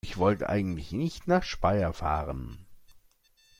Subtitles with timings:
[0.03, 2.65] Ich wollte eigentlich nicht nach Speyer fahren